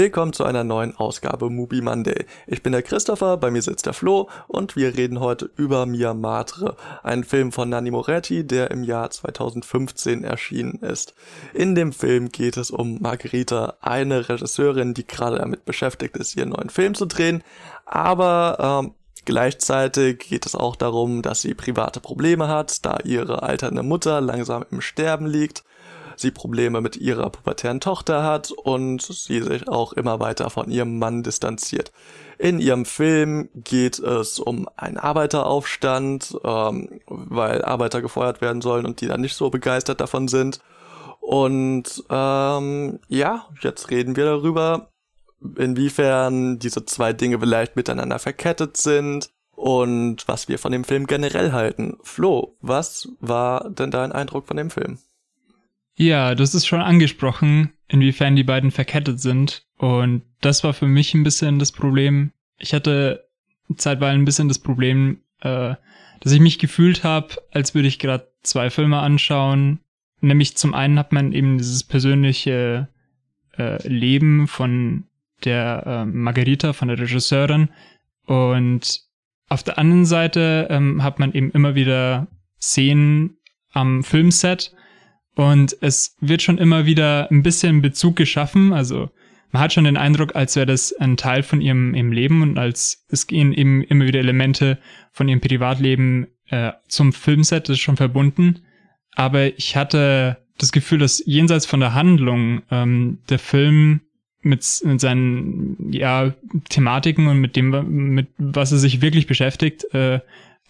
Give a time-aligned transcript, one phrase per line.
[0.00, 2.24] Willkommen zu einer neuen Ausgabe Mubi Monday.
[2.46, 6.14] Ich bin der Christopher, bei mir sitzt der Flo und wir reden heute über Mia
[6.14, 11.12] Matre, einen Film von Nanni Moretti, der im Jahr 2015 erschienen ist.
[11.52, 16.48] In dem Film geht es um Margherita, eine Regisseurin, die gerade damit beschäftigt ist, ihren
[16.48, 17.44] neuen Film zu drehen,
[17.84, 18.94] aber ähm,
[19.26, 24.64] Gleichzeitig geht es auch darum, dass sie private Probleme hat, da ihre alternde Mutter langsam
[24.70, 25.62] im Sterben liegt
[26.20, 30.98] sie Probleme mit ihrer pubertären Tochter hat und sie sich auch immer weiter von ihrem
[30.98, 31.92] Mann distanziert.
[32.38, 39.00] In ihrem Film geht es um einen Arbeiteraufstand, ähm, weil Arbeiter gefeuert werden sollen und
[39.00, 40.60] die dann nicht so begeistert davon sind.
[41.20, 44.90] Und ähm, ja, jetzt reden wir darüber,
[45.56, 51.52] inwiefern diese zwei Dinge vielleicht miteinander verkettet sind und was wir von dem Film generell
[51.52, 51.98] halten.
[52.02, 54.98] Flo, was war denn dein Eindruck von dem Film?
[56.00, 59.66] Ja, das ist schon angesprochen, inwiefern die beiden verkettet sind.
[59.76, 62.32] Und das war für mich ein bisschen das Problem.
[62.56, 63.28] Ich hatte
[63.76, 65.74] zeitweilig ein bisschen das Problem, äh,
[66.20, 69.80] dass ich mich gefühlt habe, als würde ich gerade zwei Filme anschauen.
[70.22, 72.88] Nämlich zum einen hat man eben dieses persönliche
[73.58, 75.04] äh, Leben von
[75.44, 77.68] der äh, Margarita, von der Regisseurin.
[78.24, 79.02] Und
[79.50, 82.26] auf der anderen Seite ähm, hat man eben immer wieder
[82.58, 83.36] Szenen
[83.74, 84.74] am Filmset,
[85.34, 88.72] und es wird schon immer wieder ein bisschen Bezug geschaffen.
[88.72, 89.10] Also
[89.52, 92.58] man hat schon den Eindruck, als wäre das ein Teil von ihrem, ihrem Leben und
[92.58, 94.78] als es gehen eben immer wieder Elemente
[95.12, 98.60] von ihrem Privatleben äh, zum Filmset, das ist schon verbunden.
[99.14, 104.02] Aber ich hatte das Gefühl, dass jenseits von der Handlung ähm, der Film
[104.42, 106.32] mit, mit seinen ja,
[106.68, 110.20] Thematiken und mit dem, mit was er sich wirklich beschäftigt, äh,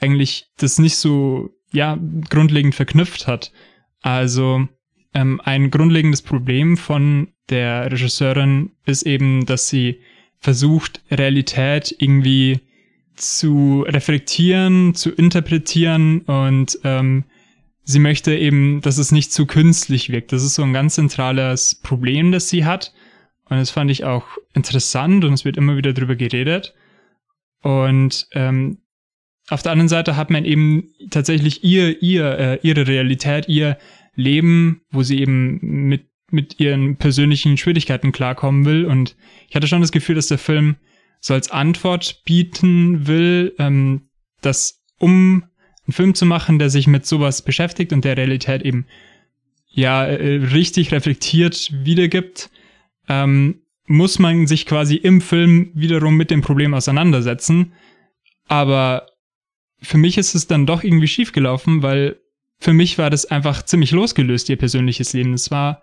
[0.00, 3.52] eigentlich das nicht so ja grundlegend verknüpft hat.
[4.00, 4.68] Also
[5.14, 10.00] ähm, ein grundlegendes Problem von der Regisseurin ist eben, dass sie
[10.40, 12.60] versucht, Realität irgendwie
[13.14, 17.24] zu reflektieren, zu interpretieren und ähm,
[17.82, 20.32] sie möchte eben, dass es nicht zu künstlich wirkt.
[20.32, 22.94] Das ist so ein ganz zentrales Problem, das sie hat.
[23.44, 24.24] Und das fand ich auch
[24.54, 26.72] interessant und es wird immer wieder drüber geredet.
[27.62, 28.78] Und ähm,
[29.50, 33.76] auf der anderen Seite hat man eben tatsächlich ihr, ihr, äh, ihre Realität, ihr
[34.14, 38.84] Leben, wo sie eben mit, mit ihren persönlichen Schwierigkeiten klarkommen will.
[38.84, 39.16] Und
[39.48, 40.76] ich hatte schon das Gefühl, dass der Film
[41.20, 44.08] so als Antwort bieten will, ähm,
[44.40, 45.44] dass um
[45.86, 48.86] einen Film zu machen, der sich mit sowas beschäftigt und der Realität eben
[49.68, 52.50] ja äh, richtig reflektiert wiedergibt,
[53.08, 57.72] ähm, muss man sich quasi im Film wiederum mit dem Problem auseinandersetzen.
[58.46, 59.09] Aber
[59.82, 62.20] für mich ist es dann doch irgendwie schiefgelaufen, weil
[62.58, 65.32] für mich war das einfach ziemlich losgelöst, ihr persönliches Leben.
[65.32, 65.82] Es war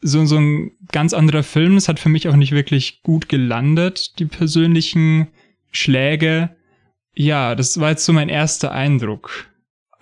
[0.00, 1.76] so, so ein ganz anderer Film.
[1.76, 5.28] Es hat für mich auch nicht wirklich gut gelandet, die persönlichen
[5.70, 6.54] Schläge.
[7.14, 9.48] Ja, das war jetzt so mein erster Eindruck.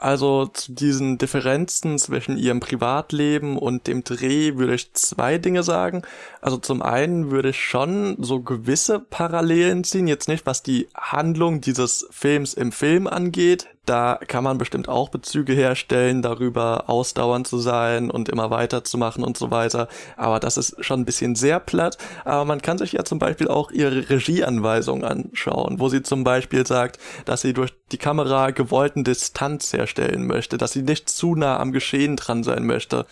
[0.03, 6.03] Also zu diesen Differenzen zwischen ihrem Privatleben und dem Dreh würde ich zwei Dinge sagen.
[6.41, 11.61] Also zum einen würde ich schon so gewisse Parallelen ziehen, jetzt nicht was die Handlung
[11.61, 17.59] dieses Films im Film angeht, da kann man bestimmt auch Bezüge herstellen, darüber ausdauernd zu
[17.59, 19.89] sein und immer weiterzumachen und so weiter.
[20.17, 21.99] Aber das ist schon ein bisschen sehr platt.
[22.25, 26.65] Aber man kann sich ja zum Beispiel auch ihre Regieanweisung anschauen, wo sie zum Beispiel
[26.65, 31.59] sagt, dass sie durch die Kamera gewollten Distanz herstellen möchte, dass sie nicht zu nah
[31.59, 33.05] am Geschehen dran sein möchte,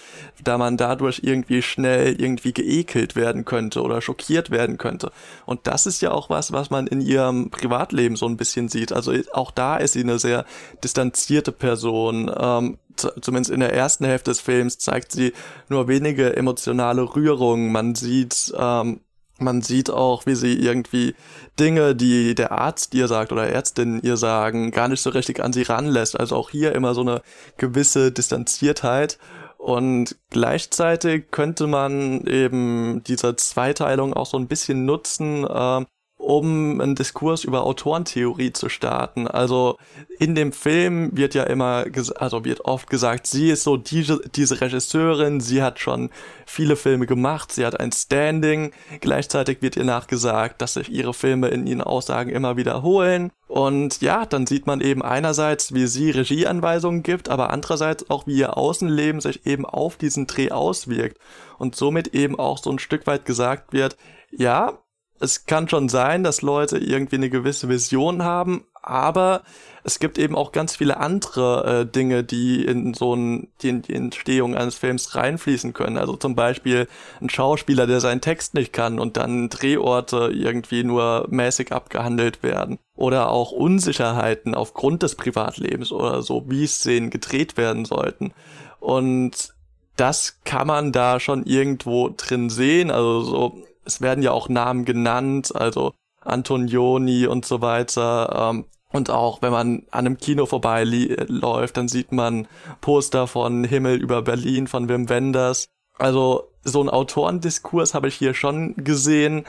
[0.42, 5.10] da man dadurch irgendwie schnell irgendwie geekelt werden könnte oder schockiert werden könnte.
[5.46, 8.92] Und das ist ja auch was, was man in ihrem Privatleben so ein bisschen sieht.
[8.92, 10.44] Also auch da ist sie eine sehr
[10.82, 12.30] distanzierte Person.
[12.36, 15.32] Ähm, zumindest in der ersten Hälfte des Films zeigt sie
[15.68, 17.72] nur wenige emotionale Rührungen.
[17.72, 19.00] Man sieht, ähm,
[19.38, 21.14] man sieht auch, wie sie irgendwie
[21.58, 25.52] Dinge, die der Arzt ihr sagt oder Ärztin ihr sagen, gar nicht so richtig an
[25.52, 26.18] sie ranlässt.
[26.18, 27.22] Also auch hier immer so eine
[27.56, 29.18] gewisse Distanziertheit.
[29.56, 35.84] Und gleichzeitig könnte man eben diese Zweiteilung auch so ein bisschen nutzen, äh,
[36.30, 39.26] um einen Diskurs über Autorentheorie zu starten.
[39.26, 39.78] Also
[40.20, 44.60] in dem Film wird ja immer, also wird oft gesagt, sie ist so diese, diese
[44.60, 46.10] Regisseurin, sie hat schon
[46.46, 48.70] viele Filme gemacht, sie hat ein Standing.
[49.00, 53.32] Gleichzeitig wird ihr nachgesagt, dass sich ihre Filme in ihren Aussagen immer wiederholen.
[53.48, 58.38] Und ja, dann sieht man eben einerseits, wie sie Regieanweisungen gibt, aber andererseits auch, wie
[58.38, 61.18] ihr Außenleben sich eben auf diesen Dreh auswirkt.
[61.58, 63.96] Und somit eben auch so ein Stück weit gesagt wird,
[64.30, 64.78] ja,
[65.20, 69.42] es kann schon sein, dass Leute irgendwie eine gewisse Vision haben, aber
[69.84, 73.82] es gibt eben auch ganz viele andere äh, Dinge, die in so ein, die in
[73.82, 75.98] die Entstehung eines Films reinfließen können.
[75.98, 76.88] Also zum Beispiel
[77.20, 82.78] ein Schauspieler, der seinen Text nicht kann und dann Drehorte irgendwie nur mäßig abgehandelt werden.
[82.94, 88.32] Oder auch Unsicherheiten aufgrund des Privatlebens oder so, wie Szenen gedreht werden sollten.
[88.80, 89.54] Und
[89.96, 92.90] das kann man da schon irgendwo drin sehen.
[92.90, 98.50] Also so, es werden ja auch Namen genannt, also Antonioni und so weiter.
[98.50, 102.48] Ähm, und auch wenn man an einem Kino vorbeiläuft, dann sieht man
[102.80, 105.68] Poster von Himmel über Berlin von Wim Wenders.
[105.96, 109.44] Also so ein Autorendiskurs habe ich hier schon gesehen,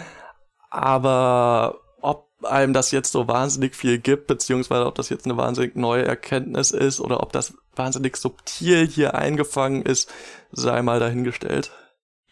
[0.69, 5.75] aber ob einem das jetzt so wahnsinnig viel gibt, beziehungsweise ob das jetzt eine wahnsinnig
[5.75, 10.11] neue Erkenntnis ist oder ob das wahnsinnig subtil hier eingefangen ist,
[10.51, 11.71] sei mal dahingestellt.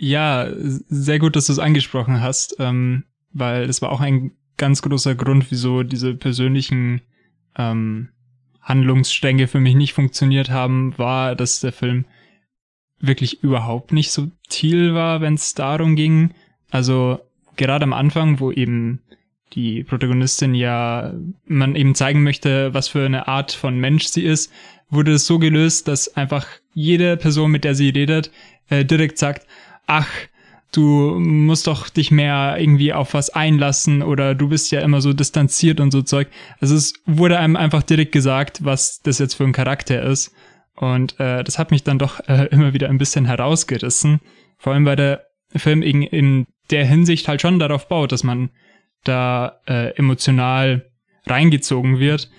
[0.02, 3.04] Ja, sehr gut, dass du es angesprochen hast, ähm,
[3.34, 7.02] weil das war auch ein ganz großer Grund, wieso diese persönlichen
[7.58, 8.08] ähm,
[8.62, 12.06] Handlungsstränge für mich nicht funktioniert haben, war, dass der Film
[13.02, 16.34] wirklich überhaupt nicht subtil war, wenn es darum ging.
[16.70, 17.20] Also
[17.58, 19.02] gerade am Anfang, wo eben
[19.52, 21.14] die Protagonistin ja
[21.46, 24.50] man eben zeigen möchte, was für eine Art von Mensch sie ist,
[24.90, 28.32] wurde es so gelöst, dass einfach jede Person, mit der sie redet,
[28.70, 29.46] äh, direkt sagt,
[29.90, 30.10] ach,
[30.72, 35.14] du musst doch dich mehr irgendwie auf was einlassen oder du bist ja immer so
[35.14, 36.28] distanziert und so Zeug.
[36.60, 40.34] Also es wurde einem einfach direkt gesagt, was das jetzt für ein Charakter ist.
[40.76, 44.22] Und äh, das hat mich dann doch äh, immer wieder ein bisschen herausgerissen.
[44.58, 45.26] Vor allem, weil der
[45.56, 48.52] Film in, in der Hinsicht halt schon darauf baut, dass man
[49.04, 50.86] da äh, emotional
[51.26, 52.30] reingezogen wird.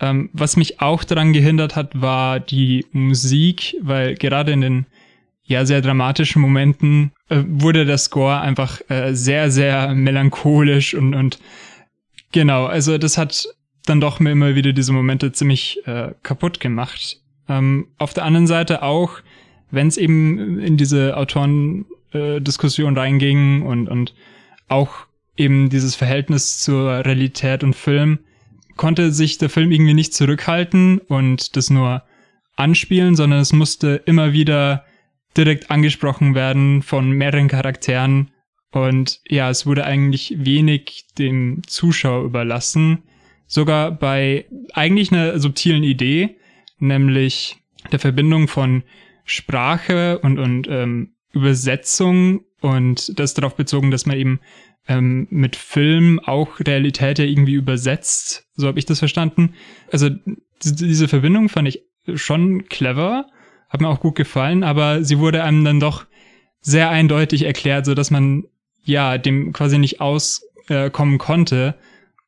[0.00, 4.86] Ähm, was mich auch daran gehindert hat, war die Musik, weil gerade in den
[5.48, 11.38] ja sehr dramatischen Momenten äh, wurde der Score einfach äh, sehr, sehr melancholisch und, und
[12.32, 13.48] genau, also das hat
[13.86, 17.20] dann doch mir immer wieder diese Momente ziemlich äh, kaputt gemacht.
[17.48, 19.20] Ähm, auf der anderen Seite auch,
[19.70, 24.14] wenn es eben in diese Autoren-Diskussion äh, reinging und, und
[24.68, 25.06] auch
[25.38, 28.18] eben dieses Verhältnis zur Realität und Film,
[28.76, 32.02] konnte sich der Film irgendwie nicht zurückhalten und das nur
[32.56, 34.84] anspielen, sondern es musste immer wieder
[35.38, 38.30] direkt angesprochen werden von mehreren Charakteren.
[38.70, 43.04] Und ja, es wurde eigentlich wenig dem Zuschauer überlassen.
[43.46, 44.44] Sogar bei
[44.74, 46.36] eigentlich einer subtilen Idee,
[46.78, 47.56] nämlich
[47.90, 48.82] der Verbindung von
[49.24, 54.40] Sprache und, und ähm, Übersetzung und das darauf bezogen, dass man eben
[54.86, 58.48] ähm, mit Film auch Realität ja irgendwie übersetzt.
[58.54, 59.54] So habe ich das verstanden.
[59.92, 60.10] Also
[60.62, 61.82] diese Verbindung fand ich
[62.14, 63.26] schon clever
[63.68, 66.06] hat mir auch gut gefallen, aber sie wurde einem dann doch
[66.60, 68.44] sehr eindeutig erklärt, so dass man
[68.82, 71.74] ja dem quasi nicht auskommen äh, konnte.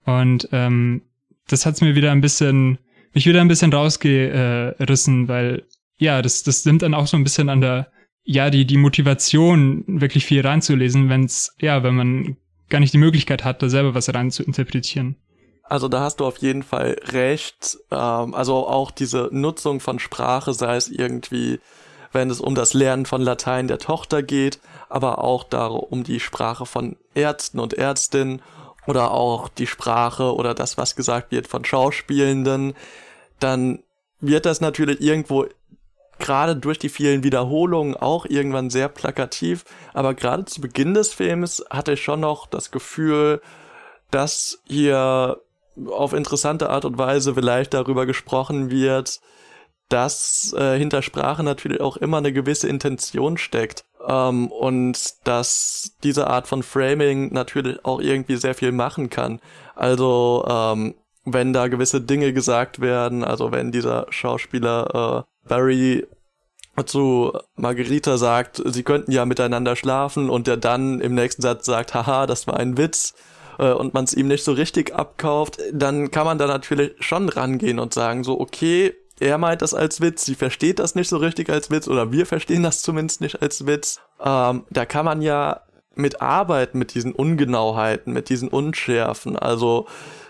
[0.04, 1.02] Und ähm,
[1.48, 2.78] das hat's mir wieder ein bisschen,
[3.12, 5.64] mich wieder ein bisschen rausgerissen, weil
[5.98, 7.90] ja, das, das nimmt dann auch so ein bisschen an der,
[8.24, 12.36] ja, die, die Motivation, wirklich viel reinzulesen, wenn's, ja, wenn man
[12.68, 15.16] gar nicht die Möglichkeit hat, da selber was rein zu interpretieren.
[15.70, 17.78] Also da hast du auf jeden Fall recht.
[17.92, 21.60] Ähm, also auch diese Nutzung von Sprache, sei es irgendwie,
[22.10, 24.58] wenn es um das Lernen von Latein der Tochter geht,
[24.88, 28.42] aber auch darum um die Sprache von Ärzten und Ärztinnen
[28.88, 32.74] oder auch die Sprache oder das, was gesagt wird von Schauspielenden,
[33.38, 33.84] dann
[34.18, 35.46] wird das natürlich irgendwo
[36.18, 39.64] gerade durch die vielen Wiederholungen auch irgendwann sehr plakativ,
[39.94, 43.40] aber gerade zu Beginn des Films hatte ich schon noch das Gefühl,
[44.10, 45.40] dass hier
[45.86, 49.20] auf interessante Art und Weise vielleicht darüber gesprochen wird,
[49.88, 53.84] dass äh, hinter Sprache natürlich auch immer eine gewisse Intention steckt.
[54.06, 59.40] Ähm, und dass diese Art von Framing natürlich auch irgendwie sehr viel machen kann.
[59.74, 66.06] Also ähm, wenn da gewisse Dinge gesagt werden, also wenn dieser Schauspieler äh, Barry
[66.86, 71.94] zu Margarita sagt, sie könnten ja miteinander schlafen und der dann im nächsten Satz sagt,
[71.94, 73.14] haha, das war ein Witz,
[73.60, 77.28] äh, und man es ihm nicht so richtig abkauft, dann kann man da natürlich schon
[77.28, 81.18] rangehen und sagen, so, okay, er meint das als Witz, sie versteht das nicht so
[81.18, 84.00] richtig als Witz oder wir verstehen das zumindest nicht als Witz.
[84.18, 85.60] Ähm, da kann man ja
[85.94, 89.36] mit arbeiten, mit diesen Ungenauheiten, mit diesen Unschärfen.
[89.36, 89.86] Also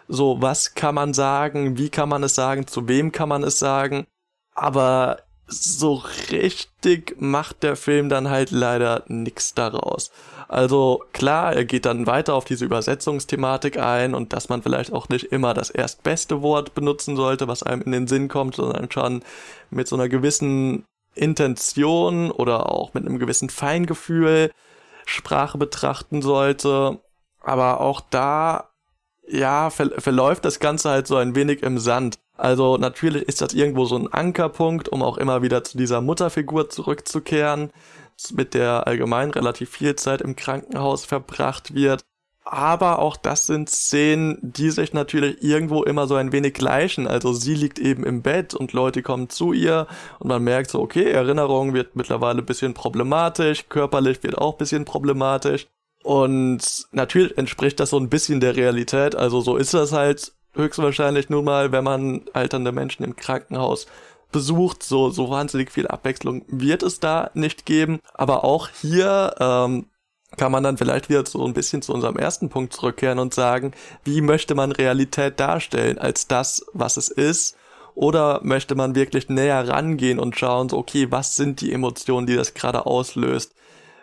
[0.09, 3.61] so, was kann man sagen, wie kann man es sagen, zu wem kann man es
[3.61, 4.07] sagen.
[4.55, 10.11] Aber so richtig macht der Film dann halt leider nichts daraus.
[10.51, 15.09] Also klar, er geht dann weiter auf diese Übersetzungsthematik ein und dass man vielleicht auch
[15.09, 19.23] nicht immer das erstbeste Wort benutzen sollte, was einem in den Sinn kommt, sondern schon
[19.71, 20.83] mit so einer gewissen
[21.15, 24.51] Intention oder auch mit einem gewissen Feingefühl
[25.07, 26.99] Sprache betrachten sollte.
[27.43, 28.71] Aber auch da
[29.29, 32.19] ja, ver verläuft das Ganze halt so ein wenig im Sand.
[32.37, 36.71] Also natürlich ist das irgendwo so ein Ankerpunkt, um auch immer wieder zu dieser Mutterfigur
[36.71, 37.71] zurückzukehren,
[38.33, 42.03] mit der allgemein relativ viel Zeit im Krankenhaus verbracht wird.
[42.45, 47.07] Aber auch das sind Szenen, die sich natürlich irgendwo immer so ein wenig gleichen.
[47.07, 49.87] Also sie liegt eben im Bett und Leute kommen zu ihr
[50.19, 54.59] und man merkt so, okay, Erinnerung wird mittlerweile ein bisschen problematisch, körperlich wird auch ein
[54.59, 55.69] bisschen problematisch.
[56.03, 59.15] Und natürlich entspricht das so ein bisschen der Realität.
[59.15, 63.87] Also so ist das halt höchstwahrscheinlich nun mal, wenn man alternde Menschen im Krankenhaus
[64.33, 64.83] besucht.
[64.83, 68.01] So, so wahnsinnig viel Abwechslung wird es da nicht geben.
[68.15, 69.87] Aber auch hier ähm,
[70.37, 73.73] kann man dann vielleicht wieder so ein bisschen zu unserem ersten Punkt zurückkehren und sagen,
[74.05, 77.57] wie möchte man Realität darstellen als das, was es ist?
[77.95, 82.37] Oder möchte man wirklich näher rangehen und schauen, so, okay, was sind die Emotionen, die
[82.37, 83.53] das gerade auslöst?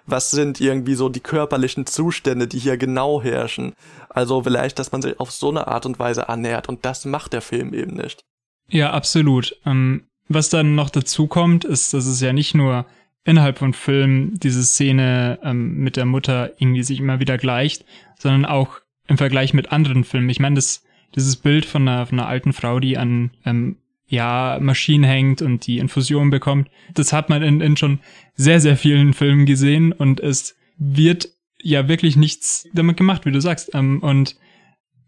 [0.07, 3.73] was sind irgendwie so die körperlichen Zustände, die hier genau herrschen.
[4.09, 7.33] Also vielleicht, dass man sich auf so eine Art und Weise annähert und das macht
[7.33, 8.23] der Film eben nicht.
[8.69, 9.55] Ja, absolut.
[9.65, 12.85] Ähm, was dann noch dazu kommt, ist, dass es ja nicht nur
[13.23, 17.85] innerhalb von Filmen diese Szene ähm, mit der Mutter irgendwie sich immer wieder gleicht,
[18.17, 20.29] sondern auch im Vergleich mit anderen Filmen.
[20.29, 20.83] Ich meine, das,
[21.15, 25.67] dieses Bild von einer, von einer alten Frau, die an ähm, ja, Maschinen hängt und
[25.67, 26.69] die Infusion bekommt.
[26.93, 27.99] Das hat man in, in schon
[28.35, 31.29] sehr, sehr vielen Filmen gesehen und es wird
[31.61, 33.71] ja wirklich nichts damit gemacht, wie du sagst.
[33.73, 34.37] Ähm, und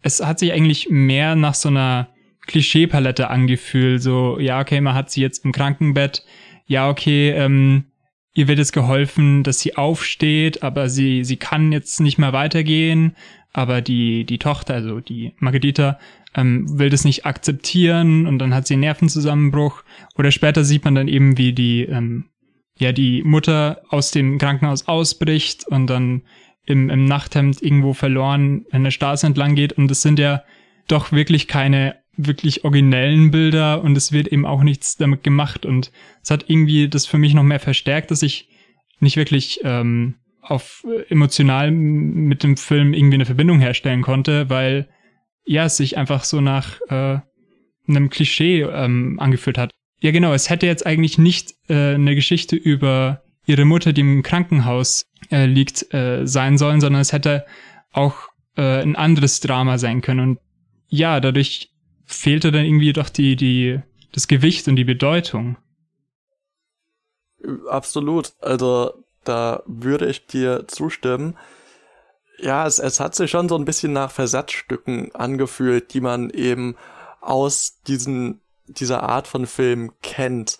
[0.01, 2.09] es hat sich eigentlich mehr nach so einer
[2.49, 4.01] Klischeepalette angefühlt.
[4.01, 6.25] So, ja, okay, man hat sie jetzt im Krankenbett.
[6.65, 7.85] Ja, okay, ähm,
[8.33, 13.15] ihr wird jetzt geholfen, dass sie aufsteht, aber sie, sie kann jetzt nicht mehr weitergehen.
[13.53, 15.99] Aber die, die Tochter, also die Margarita,
[16.35, 19.83] ähm, will das nicht akzeptieren und dann hat sie einen Nervenzusammenbruch.
[20.15, 22.25] Oder später sieht man dann eben, wie die, ähm,
[22.77, 26.23] ja, die Mutter aus dem Krankenhaus ausbricht und dann
[26.65, 29.73] im, im Nachthemd irgendwo verloren in der Straße entlang geht.
[29.73, 30.43] Und das sind ja
[30.87, 31.95] doch wirklich keine
[32.25, 35.65] wirklich originellen Bilder und es wird eben auch nichts damit gemacht.
[35.65, 38.49] Und es hat irgendwie das für mich noch mehr verstärkt, dass ich
[38.99, 44.89] nicht wirklich ähm, auf emotional mit dem Film irgendwie eine Verbindung herstellen konnte, weil
[45.45, 47.19] ja, es sich einfach so nach äh,
[47.87, 49.71] einem Klischee ähm, angefühlt hat.
[50.01, 54.23] Ja, genau, es hätte jetzt eigentlich nicht äh, eine Geschichte über ihre Mutter, die im
[54.23, 57.45] Krankenhaus äh, liegt, äh, sein sollen, sondern es hätte
[57.91, 60.19] auch äh, ein anderes Drama sein können.
[60.19, 60.39] Und
[60.87, 61.69] ja, dadurch
[62.11, 63.79] fehlte dann irgendwie doch die, die,
[64.11, 65.57] das Gewicht und die Bedeutung.
[67.69, 68.33] Absolut.
[68.41, 71.37] Also da würde ich dir zustimmen
[72.41, 76.75] ja, es, es hat sich schon so ein bisschen nach Versatzstücken angefühlt, die man eben
[77.21, 80.59] aus diesen, dieser Art von Film kennt.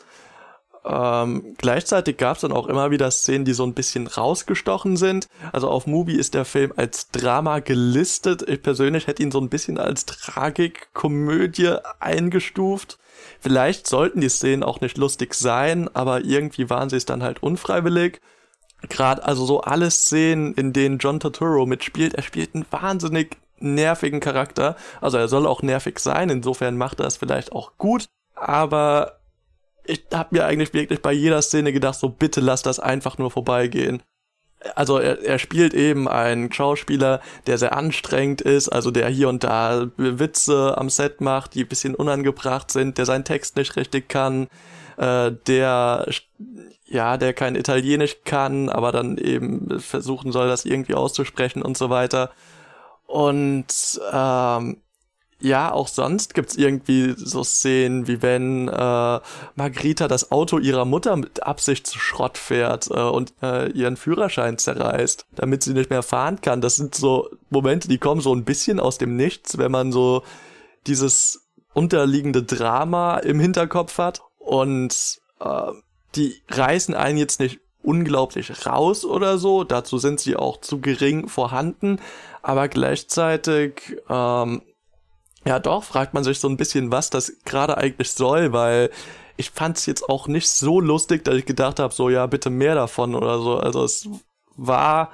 [0.86, 5.28] Ähm, gleichzeitig gab es dann auch immer wieder Szenen, die so ein bisschen rausgestochen sind.
[5.52, 8.48] Also auf Movie ist der Film als Drama gelistet.
[8.48, 12.98] Ich persönlich hätte ihn so ein bisschen als Tragikkomödie eingestuft.
[13.40, 17.44] Vielleicht sollten die Szenen auch nicht lustig sein, aber irgendwie waren sie es dann halt
[17.44, 18.22] unfreiwillig
[18.88, 24.22] gerade also so alle Szenen, in denen John Turturro mitspielt, er spielt einen wahnsinnig nervigen
[24.22, 24.78] Charakter.
[25.02, 28.06] Also er soll auch nervig sein, insofern macht er es vielleicht auch gut,
[28.36, 29.19] aber
[29.90, 33.32] ich habe mir eigentlich wirklich bei jeder Szene gedacht, so bitte lass das einfach nur
[33.32, 34.02] vorbeigehen.
[34.76, 39.44] Also er, er spielt eben einen Schauspieler, der sehr anstrengend ist, also der hier und
[39.44, 44.10] da Witze am Set macht, die ein bisschen unangebracht sind, der seinen Text nicht richtig
[44.10, 44.48] kann,
[44.98, 46.06] äh, der
[46.86, 51.90] ja, der kein Italienisch kann, aber dann eben versuchen soll, das irgendwie auszusprechen und so
[51.90, 52.32] weiter.
[53.06, 54.82] Und ähm,
[55.42, 59.20] ja, auch sonst gibt's irgendwie so Szenen, wie wenn äh,
[59.56, 64.58] Margarita das Auto ihrer Mutter mit Absicht zu Schrott fährt äh, und äh, ihren Führerschein
[64.58, 66.60] zerreißt, damit sie nicht mehr fahren kann.
[66.60, 70.24] Das sind so Momente, die kommen so ein bisschen aus dem Nichts, wenn man so
[70.88, 74.22] dieses unterliegende Drama im Hinterkopf hat.
[74.40, 75.72] Und äh,
[76.16, 81.30] die reißen einen jetzt nicht unglaublich raus oder so, dazu sind sie auch zu gering
[81.30, 82.00] vorhanden,
[82.42, 84.62] aber gleichzeitig, ähm,
[85.46, 88.90] ja doch, fragt man sich so ein bisschen, was das gerade eigentlich soll, weil
[89.38, 92.50] ich fand es jetzt auch nicht so lustig, dass ich gedacht habe, so ja, bitte
[92.50, 93.58] mehr davon oder so.
[93.58, 94.10] Also es
[94.58, 95.12] war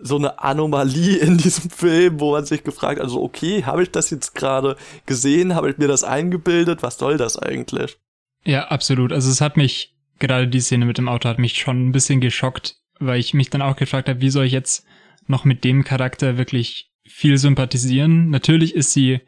[0.00, 4.10] so eine Anomalie in diesem Film, wo man sich gefragt, also okay, habe ich das
[4.10, 7.98] jetzt gerade gesehen, habe ich mir das eingebildet, was soll das eigentlich?
[8.44, 9.12] Ja, absolut.
[9.12, 12.20] Also es hat mich gerade die Szene mit dem Auto hat mich schon ein bisschen
[12.20, 14.86] geschockt, weil ich mich dann auch gefragt habe, wie soll ich jetzt
[15.26, 18.30] noch mit dem Charakter wirklich viel sympathisieren?
[18.30, 19.20] Natürlich ist sie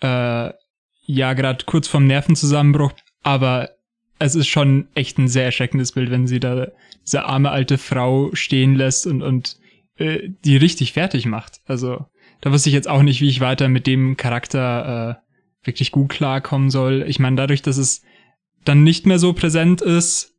[0.00, 0.50] äh,
[1.06, 3.70] ja gerade kurz vorm Nervenzusammenbruch, aber
[4.18, 6.68] es ist schon echt ein sehr erschreckendes Bild, wenn sie da
[7.02, 9.56] diese arme alte Frau stehen lässt und, und
[9.96, 11.60] äh, die richtig fertig macht.
[11.66, 12.06] Also
[12.40, 16.10] da wusste ich jetzt auch nicht, wie ich weiter mit dem Charakter äh, wirklich gut
[16.10, 17.04] klarkommen soll.
[17.08, 18.02] Ich meine, dadurch, dass es
[18.64, 20.34] dann nicht mehr so präsent ist,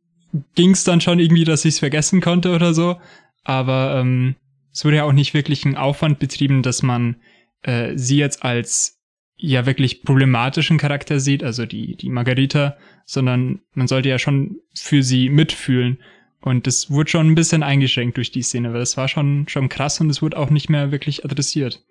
[0.54, 2.96] ging es dann schon irgendwie, dass ich es vergessen konnte oder so.
[3.44, 4.36] Aber ähm,
[4.76, 7.16] es wurde ja auch nicht wirklich ein Aufwand betrieben, dass man
[7.62, 9.00] äh, sie jetzt als
[9.34, 15.02] ja wirklich problematischen Charakter sieht, also die, die Margarita, sondern man sollte ja schon für
[15.02, 16.02] sie mitfühlen.
[16.42, 19.70] Und das wurde schon ein bisschen eingeschränkt durch die Szene, weil das war schon, schon
[19.70, 21.82] krass und es wurde auch nicht mehr wirklich adressiert.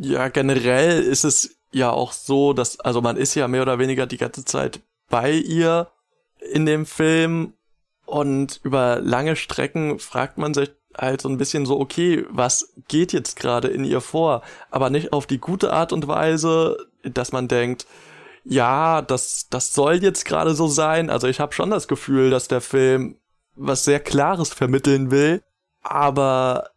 [0.00, 4.06] Ja, generell ist es ja auch so, dass, also man ist ja mehr oder weniger
[4.06, 5.90] die ganze Zeit bei ihr
[6.54, 7.52] in dem Film
[8.06, 13.12] und über lange Strecken fragt man sich halt so ein bisschen so, okay, was geht
[13.12, 14.42] jetzt gerade in ihr vor?
[14.70, 17.86] Aber nicht auf die gute Art und Weise, dass man denkt,
[18.44, 21.10] ja, das, das soll jetzt gerade so sein.
[21.10, 23.16] Also ich habe schon das Gefühl, dass der Film
[23.54, 25.42] was sehr Klares vermitteln will,
[25.82, 26.70] aber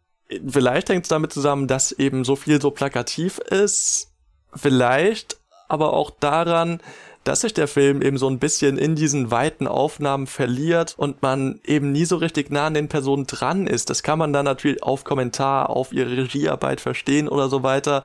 [0.46, 4.12] vielleicht hängt es damit zusammen, dass eben so viel so plakativ ist.
[4.54, 5.36] Vielleicht
[5.68, 6.80] aber auch daran,
[7.24, 11.60] dass sich der Film eben so ein bisschen in diesen weiten Aufnahmen verliert und man
[11.64, 13.90] eben nie so richtig nah an den Personen dran ist.
[13.90, 18.04] Das kann man dann natürlich auf Kommentar, auf ihre Regiearbeit verstehen oder so weiter.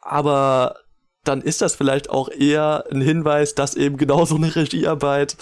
[0.00, 0.76] Aber
[1.24, 5.36] dann ist das vielleicht auch eher ein Hinweis, dass eben genau so eine Regiearbeit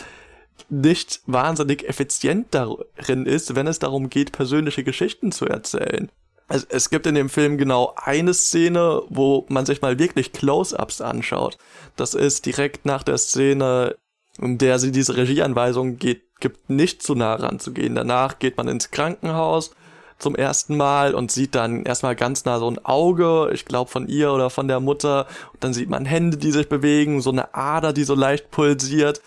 [0.69, 6.11] nicht wahnsinnig effizient darin ist, wenn es darum geht, persönliche Geschichten zu erzählen.
[6.51, 11.01] Es, es gibt in dem Film genau eine Szene, wo man sich mal wirklich Close-ups
[11.01, 11.57] anschaut.
[11.95, 13.97] Das ist direkt nach der Szene,
[14.37, 17.95] in der sie diese Regieanweisung geht, gibt, nicht zu nah ranzugehen.
[17.95, 19.71] Danach geht man ins Krankenhaus
[20.19, 24.09] zum ersten Mal und sieht dann erstmal ganz nah so ein Auge, ich glaube von
[24.09, 25.29] ihr oder von der Mutter.
[25.53, 29.23] Und dann sieht man Hände, die sich bewegen, so eine Ader, die so leicht pulsiert.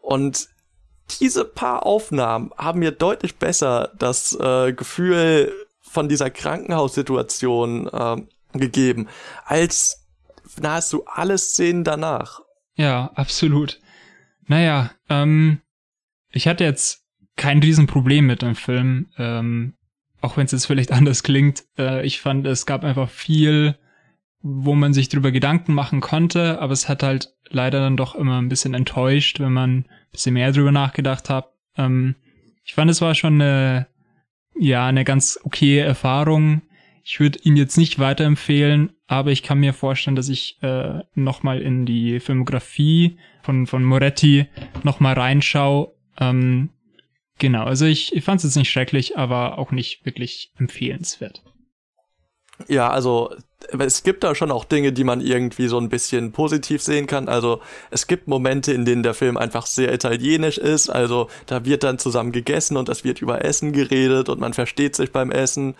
[0.00, 0.48] Und
[1.20, 5.52] diese paar Aufnahmen haben mir deutlich besser das äh, Gefühl
[5.92, 8.16] von dieser Krankenhaussituation äh,
[8.58, 9.08] gegeben,
[9.44, 10.08] als
[10.58, 12.40] nahezu alle Szenen danach.
[12.76, 13.78] Ja, absolut.
[14.46, 15.60] Naja, ähm,
[16.30, 17.04] ich hatte jetzt
[17.36, 19.74] kein Riesenproblem mit dem Film, ähm,
[20.22, 21.64] auch wenn es jetzt vielleicht anders klingt.
[21.76, 23.76] Äh, ich fand, es gab einfach viel,
[24.40, 28.40] wo man sich drüber Gedanken machen konnte, aber es hat halt leider dann doch immer
[28.40, 31.52] ein bisschen enttäuscht, wenn man ein bisschen mehr drüber nachgedacht hat.
[31.76, 32.14] Ähm,
[32.64, 33.88] ich fand, es war schon eine,
[34.54, 36.62] ja, eine ganz okay Erfahrung.
[37.04, 41.60] Ich würde ihn jetzt nicht weiterempfehlen, aber ich kann mir vorstellen, dass ich äh, nochmal
[41.60, 44.46] in die Filmografie von, von Moretti
[44.84, 45.92] nochmal reinschaue.
[46.18, 46.70] Ähm,
[47.38, 51.42] genau, also ich, ich fand es jetzt nicht schrecklich, aber auch nicht wirklich empfehlenswert.
[52.68, 53.34] Ja, also
[53.78, 57.28] es gibt da schon auch Dinge, die man irgendwie so ein bisschen positiv sehen kann.
[57.28, 60.88] Also es gibt Momente, in denen der Film einfach sehr italienisch ist.
[60.88, 64.96] Also da wird dann zusammen gegessen und es wird über Essen geredet und man versteht
[64.96, 65.74] sich beim Essen,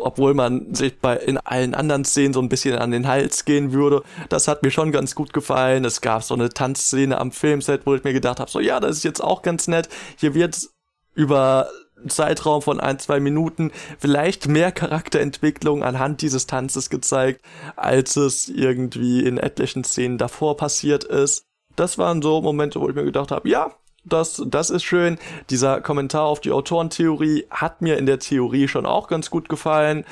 [0.00, 3.72] obwohl man sich bei in allen anderen Szenen so ein bisschen an den Hals gehen
[3.72, 4.02] würde.
[4.28, 5.84] Das hat mir schon ganz gut gefallen.
[5.84, 8.98] Es gab so eine Tanzszene am Filmset, wo ich mir gedacht habe, so ja, das
[8.98, 9.88] ist jetzt auch ganz nett.
[10.16, 10.68] Hier wird
[11.14, 11.68] über
[12.08, 17.42] Zeitraum von ein, zwei Minuten vielleicht mehr Charakterentwicklung anhand dieses Tanzes gezeigt,
[17.76, 21.46] als es irgendwie in etlichen Szenen davor passiert ist.
[21.76, 25.18] Das waren so Momente, wo ich mir gedacht habe, ja, das, das ist schön.
[25.50, 30.04] Dieser Kommentar auf die Autorentheorie hat mir in der Theorie schon auch ganz gut gefallen.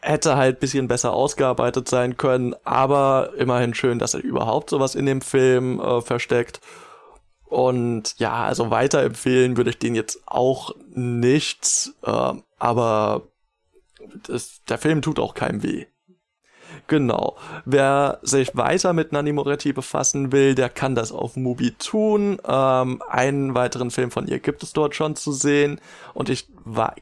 [0.00, 5.04] Hätte halt bisschen besser ausgearbeitet sein können, aber immerhin schön, dass er überhaupt sowas in
[5.04, 6.60] dem Film äh, versteckt.
[7.50, 13.22] Und ja, also weiterempfehlen würde ich den jetzt auch nicht, äh, aber
[14.22, 15.86] das, der Film tut auch keinem weh.
[16.86, 17.36] Genau.
[17.64, 22.38] Wer sich weiter mit Nanni Moretti befassen will, der kann das auf Mubi tun.
[22.46, 25.80] Ähm, einen weiteren Film von ihr gibt es dort schon zu sehen.
[26.14, 26.48] Und ich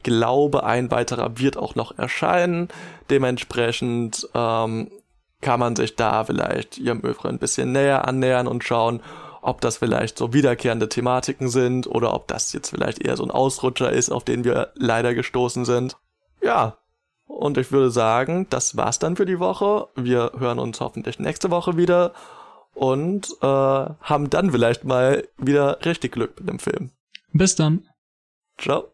[0.03, 2.69] glaube, ein weiterer wird auch noch erscheinen.
[3.09, 4.91] Dementsprechend ähm,
[5.41, 9.01] kann man sich da vielleicht ihrem Övre ein bisschen näher annähern und schauen,
[9.41, 13.31] ob das vielleicht so wiederkehrende Thematiken sind oder ob das jetzt vielleicht eher so ein
[13.31, 15.97] Ausrutscher ist, auf den wir leider gestoßen sind.
[16.41, 16.77] Ja,
[17.25, 19.87] und ich würde sagen, das war's dann für die Woche.
[19.95, 22.13] Wir hören uns hoffentlich nächste Woche wieder
[22.73, 26.91] und äh, haben dann vielleicht mal wieder richtig Glück mit dem Film.
[27.31, 27.87] Bis dann.
[28.57, 28.91] Ciao.